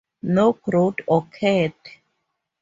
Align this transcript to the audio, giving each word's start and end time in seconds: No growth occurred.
No 0.23 0.53
growth 0.53 0.95
occurred. 1.07 1.75